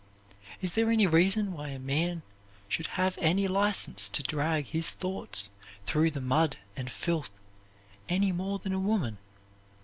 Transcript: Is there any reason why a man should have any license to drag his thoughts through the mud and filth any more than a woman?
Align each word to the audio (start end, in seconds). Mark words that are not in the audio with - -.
Is 0.61 0.71
there 0.73 0.89
any 0.89 1.05
reason 1.05 1.53
why 1.53 1.67
a 1.67 1.77
man 1.77 2.23
should 2.67 2.87
have 2.97 3.19
any 3.21 3.47
license 3.47 4.09
to 4.09 4.23
drag 4.23 4.65
his 4.65 4.89
thoughts 4.89 5.51
through 5.85 6.09
the 6.09 6.19
mud 6.19 6.57
and 6.75 6.91
filth 6.91 7.29
any 8.09 8.31
more 8.31 8.57
than 8.57 8.73
a 8.73 8.79
woman? 8.79 9.19